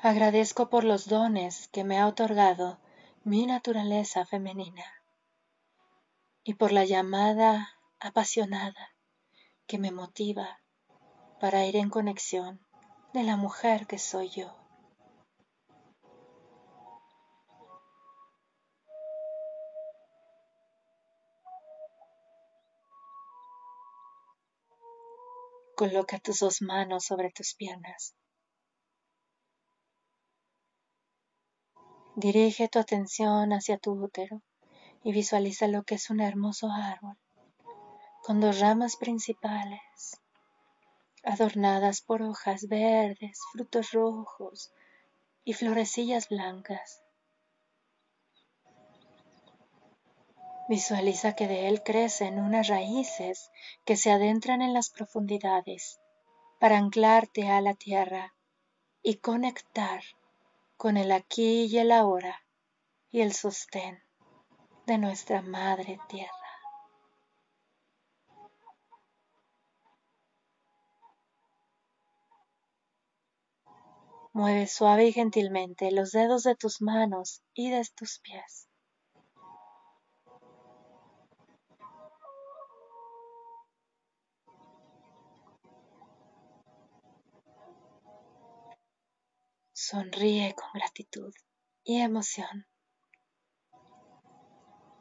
[0.00, 2.78] Agradezco por los dones que me ha otorgado
[3.24, 4.84] mi naturaleza femenina
[6.44, 8.94] y por la llamada apasionada
[9.66, 10.60] que me motiva
[11.40, 12.64] para ir en conexión
[13.12, 14.56] de la mujer que soy yo.
[25.78, 28.16] Coloca tus dos manos sobre tus piernas.
[32.16, 34.42] Dirige tu atención hacia tu útero
[35.04, 37.16] y visualiza lo que es un hermoso árbol
[38.24, 40.20] con dos ramas principales
[41.22, 44.72] adornadas por hojas verdes, frutos rojos
[45.44, 47.04] y florecillas blancas.
[50.68, 53.50] Visualiza que de él crecen unas raíces
[53.86, 55.98] que se adentran en las profundidades
[56.60, 58.34] para anclarte a la tierra
[59.02, 60.02] y conectar
[60.76, 62.44] con el aquí y el ahora
[63.10, 64.02] y el sostén
[64.86, 66.32] de nuestra Madre Tierra.
[74.34, 78.67] Mueve suave y gentilmente los dedos de tus manos y de tus pies.
[89.90, 91.32] Sonríe con gratitud
[91.82, 92.66] y emoción.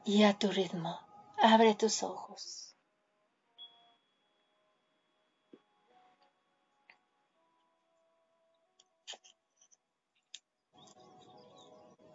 [0.05, 0.97] Y a tu ritmo,
[1.39, 2.73] Abre tus ojos.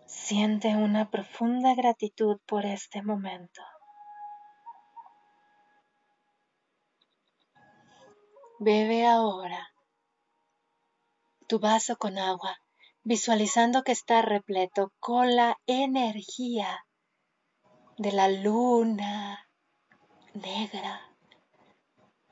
[0.06, 3.60] Siente una profunda gratitud por este momento.
[8.60, 9.72] Bebe ahora
[11.52, 12.61] tu vaso con agua,
[13.04, 16.86] visualizando que está repleto con la energía
[17.98, 19.48] de la luna
[20.34, 21.00] negra,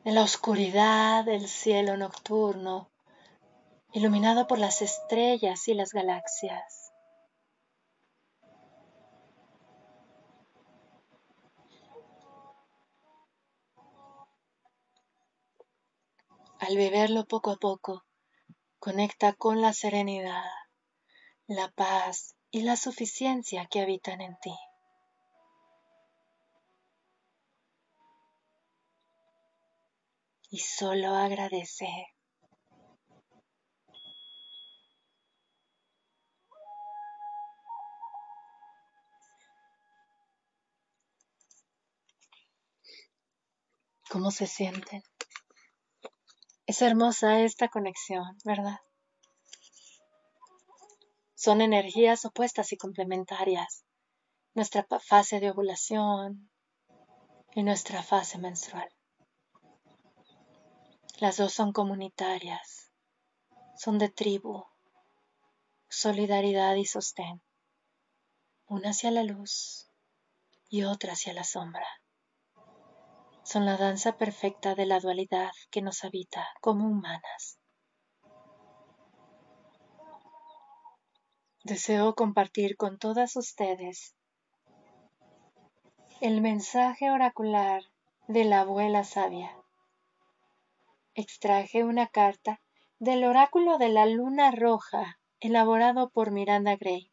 [0.04, 2.90] de la oscuridad del cielo nocturno,
[3.92, 6.92] iluminado por las estrellas y las galaxias.
[16.60, 18.04] Al beberlo poco a poco,
[18.80, 20.50] conecta con la serenidad,
[21.46, 24.56] la paz y la suficiencia que habitan en ti.
[30.48, 31.88] Y solo agradece.
[44.08, 45.02] ¿Cómo se sienten?
[46.70, 48.78] Es hermosa esta conexión, ¿verdad?
[51.34, 53.84] Son energías opuestas y complementarias.
[54.54, 56.48] Nuestra fase de ovulación
[57.56, 58.88] y nuestra fase menstrual.
[61.18, 62.92] Las dos son comunitarias,
[63.76, 64.64] son de tribu,
[65.88, 67.42] solidaridad y sostén.
[68.68, 69.90] Una hacia la luz
[70.68, 71.99] y otra hacia la sombra
[73.50, 77.58] son la danza perfecta de la dualidad que nos habita como humanas.
[81.64, 84.14] Deseo compartir con todas ustedes
[86.20, 87.82] el mensaje oracular
[88.28, 89.50] de la abuela sabia.
[91.16, 92.60] Extraje una carta
[93.00, 97.10] del oráculo de la luna roja elaborado por Miranda Gray.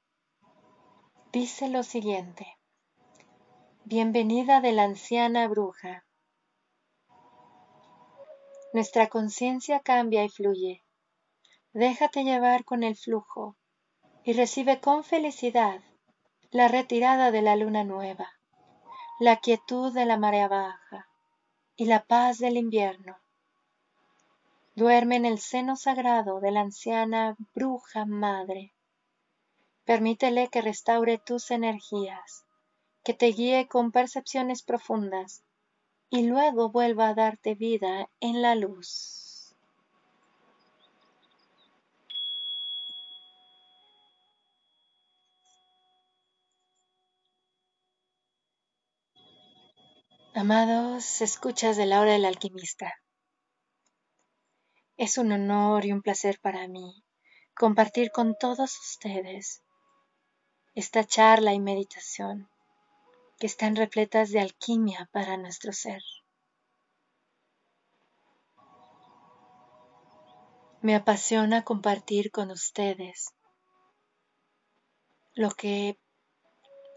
[1.31, 2.45] Dice lo siguiente.
[3.85, 6.06] Bienvenida de la anciana bruja.
[8.77, 10.83] Nuestra conciencia cambia y fluye.
[11.73, 13.57] Déjate llevar con el flujo
[14.23, 15.81] y recibe con felicidad
[16.51, 18.33] la retirada de la luna nueva,
[19.19, 21.09] la quietud de la marea baja
[21.75, 23.17] y la paz del invierno.
[24.75, 28.75] Duerme en el seno sagrado de la anciana bruja madre.
[29.85, 32.45] Permítele que restaure tus energías,
[33.03, 35.46] que te guíe con percepciones profundas
[36.09, 39.55] y luego vuelva a darte vida en la luz.
[50.33, 52.93] Amados, escuchas de la hora del alquimista.
[54.95, 57.03] Es un honor y un placer para mí
[57.55, 59.63] compartir con todos ustedes
[60.75, 62.47] esta charla y meditación
[63.37, 66.01] que están repletas de alquimia para nuestro ser.
[70.81, 73.33] Me apasiona compartir con ustedes
[75.33, 75.99] lo que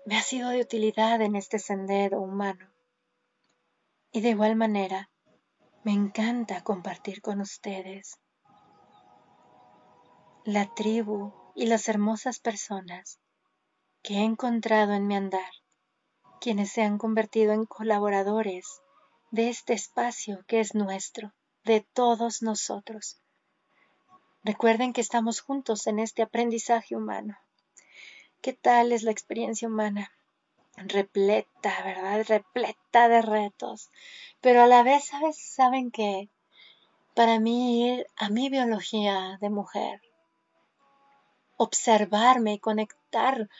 [0.06, 2.72] me ha sido de utilidad en este sendero humano.
[4.12, 5.10] Y de igual manera,
[5.84, 8.18] me encanta compartir con ustedes
[10.44, 13.20] la tribu y las hermosas personas
[14.02, 15.59] que he encontrado en mi andar
[16.40, 18.80] quienes se han convertido en colaboradores
[19.30, 21.32] de este espacio que es nuestro,
[21.64, 23.20] de todos nosotros.
[24.42, 27.36] Recuerden que estamos juntos en este aprendizaje humano.
[28.40, 30.10] ¿Qué tal es la experiencia humana?
[30.76, 32.24] Repleta, ¿verdad?
[32.26, 33.90] Repleta de retos.
[34.40, 35.10] Pero a la vez.
[35.36, 36.30] Saben que
[37.14, 40.00] para mí ir a mi biología de mujer,
[41.58, 43.50] observarme y conectar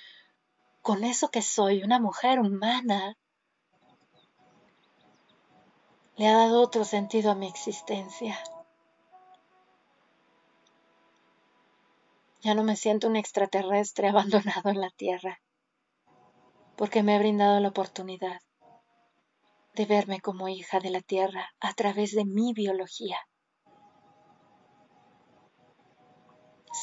[0.82, 3.16] con eso que soy, una mujer humana,
[6.16, 8.38] le ha dado otro sentido a mi existencia.
[12.42, 15.40] Ya no me siento un extraterrestre abandonado en la Tierra,
[16.76, 18.40] porque me he brindado la oportunidad
[19.74, 23.18] de verme como hija de la Tierra a través de mi biología.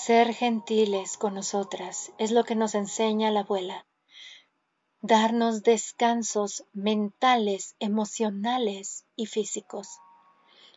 [0.05, 3.87] Ser gentiles con nosotras es lo que nos enseña la abuela.
[5.01, 9.99] Darnos descansos mentales, emocionales y físicos.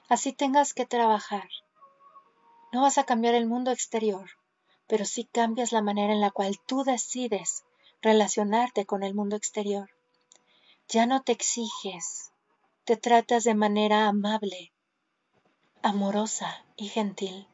[0.08, 1.48] Así tengas que trabajar.
[2.72, 4.30] No vas a cambiar el mundo exterior,
[4.88, 7.64] pero sí cambias la manera en la cual tú decides
[8.00, 9.90] relacionarte con el mundo exterior.
[10.88, 12.32] Ya no te exiges,
[12.84, 14.72] te tratas de manera amable,
[15.82, 17.49] amorosa y gentil.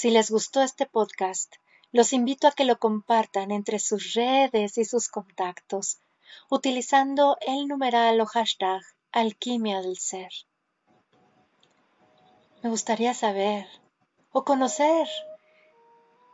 [0.00, 1.56] Si les gustó este podcast,
[1.90, 5.98] los invito a que lo compartan entre sus redes y sus contactos,
[6.48, 8.80] utilizando el numeral o hashtag
[9.10, 10.30] alquimia del ser.
[12.62, 13.66] Me gustaría saber
[14.30, 15.08] o conocer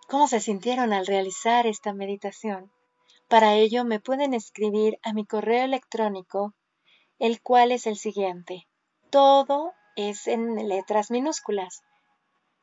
[0.09, 2.71] cómo se sintieron al realizar esta meditación.
[3.29, 6.53] Para ello me pueden escribir a mi correo electrónico,
[7.19, 8.69] el cual es el siguiente.
[9.09, 11.83] Todo es en letras minúsculas.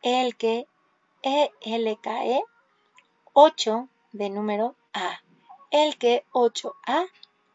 [0.03, 0.67] El que
[1.23, 2.43] ELKE
[3.33, 5.21] 8 de número A.
[5.69, 7.09] El que 8A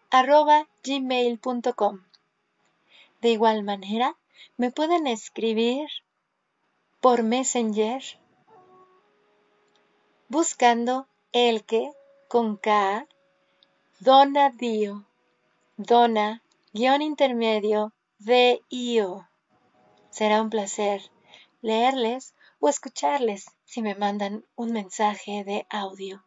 [0.08, 2.04] arroba gmail.com.
[3.20, 4.16] De igual manera,
[4.56, 5.88] me pueden escribir
[7.00, 8.02] por Messenger
[10.28, 11.90] buscando el que
[12.28, 13.08] con K,
[13.98, 15.04] Dona Dio,
[15.76, 16.40] Dona,
[16.72, 19.26] guion intermedio, D-I-O.
[20.10, 21.10] Será un placer
[21.62, 26.24] leerles o escucharles si me mandan un mensaje de audio.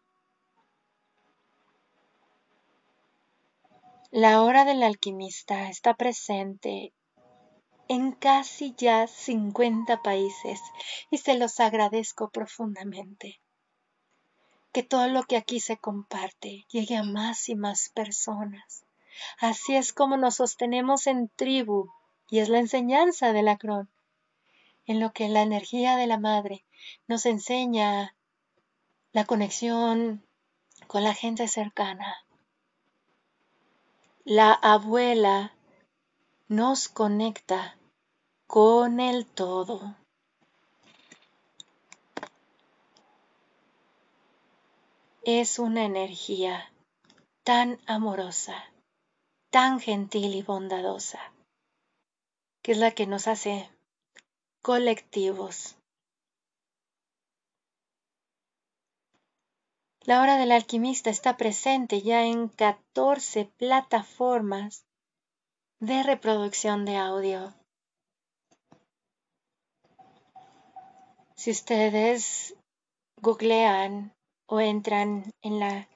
[4.12, 6.94] La hora del alquimista está presente
[7.88, 10.60] en casi ya 50 países
[11.10, 13.40] y se los agradezco profundamente.
[14.72, 18.84] Que todo lo que aquí se comparte llegue a más y más personas.
[19.40, 21.90] Así es como nos sostenemos en tribu
[22.30, 23.90] y es la enseñanza de la Cron,
[24.90, 26.66] en lo que la energía de la madre
[27.08, 28.16] nos enseña
[29.12, 30.26] la conexión
[30.88, 32.26] con la gente cercana.
[34.24, 35.54] La abuela
[36.48, 37.78] nos conecta
[38.48, 39.96] con el todo.
[45.22, 46.74] Es una energía
[47.44, 48.56] tan amorosa,
[49.52, 51.20] tan gentil y bondadosa,
[52.64, 53.70] que es la que nos hace
[54.62, 55.78] colectivos.
[60.01, 64.86] La hora del alquimista está presente ya en 14 plataformas
[65.80, 67.53] de reproducción de audio.
[71.36, 72.55] Si ustedes
[73.22, 74.14] googlean
[74.45, 75.88] o entran en la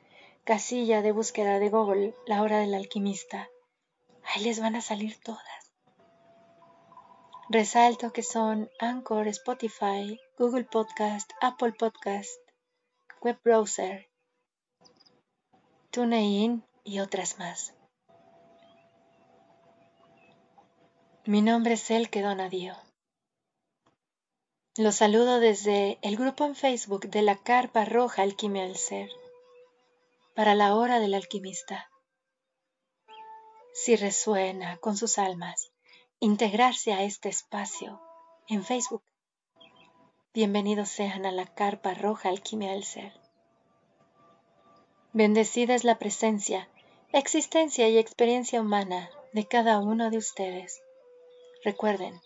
[0.44, 3.50] casilla de búsqueda de Google, la hora del alquimista,
[4.24, 5.63] ahí les van a salir todas.
[7.50, 12.40] Resalto que son Anchor, Spotify, Google Podcast, Apple Podcast,
[13.22, 14.10] Web Browser,
[15.92, 17.76] TuneIn y otras más.
[21.26, 22.76] Mi nombre es El que Donadío.
[24.78, 29.10] Los saludo desde el grupo en Facebook de la Carpa Roja Alquimia del Ser
[30.34, 31.90] para la hora del alquimista.
[33.74, 35.73] Si resuena con sus almas
[36.24, 38.02] integrarse a este espacio
[38.48, 39.04] en Facebook,
[40.34, 43.12] bienvenidos sean a la Carpa Roja Alquimia del Ser.
[45.12, 46.70] Bendecida es la presencia,
[47.12, 50.82] existencia y experiencia humana de cada uno de ustedes.
[51.66, 52.22] Recuerden,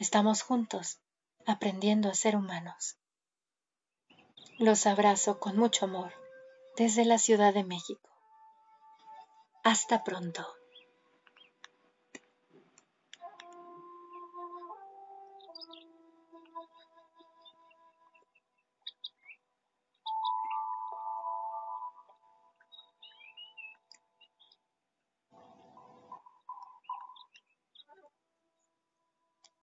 [0.00, 0.98] estamos juntos
[1.46, 2.96] aprendiendo a ser humanos.
[4.58, 6.12] Los abrazo con mucho amor
[6.76, 8.10] desde la Ciudad de México.
[9.62, 10.57] Hasta pronto.